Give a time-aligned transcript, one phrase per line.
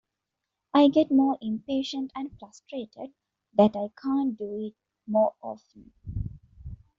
[0.73, 3.13] I get more impatient and frustrated
[3.53, 4.73] that I can't do it
[5.05, 5.91] more often.